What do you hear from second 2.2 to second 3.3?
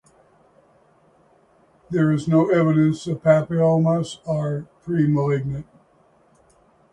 no evidence that